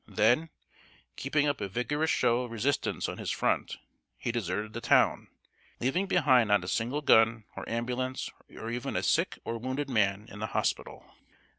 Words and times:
Then, 0.07 0.49
keeping 1.15 1.47
up 1.47 1.61
a 1.61 1.67
vigorous 1.69 2.09
show 2.09 2.41
of 2.45 2.49
resistance 2.51 3.07
on 3.07 3.19
his 3.19 3.29
front, 3.29 3.77
he 4.17 4.31
deserted 4.31 4.73
the 4.73 4.81
town, 4.81 5.27
leaving 5.79 6.07
behind 6.07 6.47
not 6.47 6.63
a 6.63 6.67
single 6.67 7.01
gun, 7.03 7.43
or 7.55 7.69
ambulance, 7.69 8.31
or 8.57 8.71
even 8.71 8.95
a 8.95 9.03
sick 9.03 9.37
or 9.45 9.59
wounded 9.59 9.91
man 9.91 10.27
in 10.31 10.39
the 10.39 10.47
hospital. 10.47 11.05